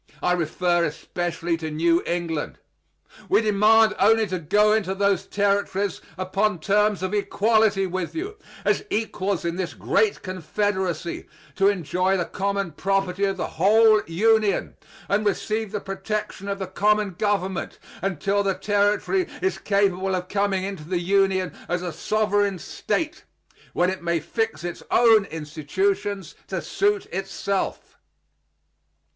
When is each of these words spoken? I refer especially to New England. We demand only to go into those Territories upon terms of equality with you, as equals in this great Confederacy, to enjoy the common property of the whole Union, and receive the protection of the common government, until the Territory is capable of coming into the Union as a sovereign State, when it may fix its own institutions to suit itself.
I 0.23 0.31
refer 0.31 0.83
especially 0.85 1.57
to 1.57 1.69
New 1.69 2.01
England. 2.07 2.57
We 3.29 3.41
demand 3.41 3.93
only 3.99 4.25
to 4.29 4.39
go 4.39 4.73
into 4.73 4.95
those 4.95 5.27
Territories 5.27 6.01
upon 6.17 6.57
terms 6.57 7.03
of 7.03 7.13
equality 7.13 7.85
with 7.85 8.15
you, 8.15 8.37
as 8.65 8.83
equals 8.89 9.45
in 9.45 9.57
this 9.57 9.75
great 9.75 10.23
Confederacy, 10.23 11.27
to 11.53 11.67
enjoy 11.67 12.17
the 12.17 12.25
common 12.25 12.71
property 12.71 13.25
of 13.25 13.37
the 13.37 13.45
whole 13.45 14.01
Union, 14.07 14.75
and 15.07 15.23
receive 15.23 15.71
the 15.71 15.79
protection 15.79 16.47
of 16.47 16.57
the 16.57 16.65
common 16.65 17.11
government, 17.11 17.77
until 18.01 18.41
the 18.41 18.55
Territory 18.55 19.27
is 19.39 19.59
capable 19.59 20.15
of 20.15 20.29
coming 20.29 20.63
into 20.63 20.83
the 20.83 20.97
Union 20.99 21.53
as 21.69 21.83
a 21.83 21.93
sovereign 21.93 22.57
State, 22.57 23.23
when 23.73 23.91
it 23.91 24.01
may 24.01 24.19
fix 24.19 24.63
its 24.63 24.81
own 24.89 25.25
institutions 25.25 26.33
to 26.47 26.59
suit 26.59 27.05
itself. 27.13 27.99